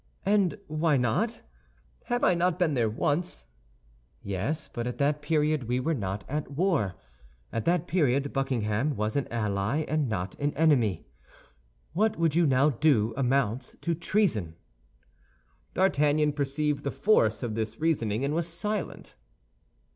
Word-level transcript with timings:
"And 0.25 0.57
why 0.65 0.97
not? 0.97 1.41
Have 2.05 2.23
I 2.23 2.33
not 2.33 2.57
been 2.57 2.73
there 2.73 2.89
once?" 2.89 3.45
"Yes; 4.23 4.67
but 4.67 4.87
at 4.87 4.97
that 4.97 5.21
period 5.21 5.67
we 5.67 5.79
were 5.79 5.93
not 5.93 6.25
at 6.27 6.49
war. 6.49 6.95
At 7.53 7.65
that 7.65 7.85
period 7.85 8.33
Buckingham 8.33 8.95
was 8.95 9.15
an 9.15 9.27
ally, 9.31 9.85
and 9.87 10.09
not 10.09 10.33
an 10.39 10.55
enemy. 10.55 11.05
What 11.93 12.15
you 12.33 12.41
would 12.41 12.49
now 12.49 12.71
do 12.71 13.13
amounts 13.15 13.75
to 13.81 13.93
treason." 13.93 14.55
D'Artagnan 15.75 16.33
perceived 16.33 16.83
the 16.83 16.89
force 16.89 17.43
of 17.43 17.53
this 17.53 17.79
reasoning, 17.79 18.25
and 18.25 18.33
was 18.33 18.47
silent. 18.47 19.13